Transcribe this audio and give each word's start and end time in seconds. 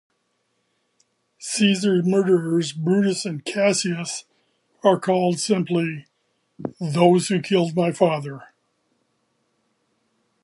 Caesar's 1.37 2.03
murderers 2.07 2.73
Brutus 2.73 3.23
and 3.23 3.45
Cassius 3.45 4.23
are 4.83 4.99
called 4.99 5.39
simply 5.39 6.07
"those 6.79 7.27
who 7.27 7.39
killed 7.39 7.75
my 7.75 7.91
father". 7.91 8.47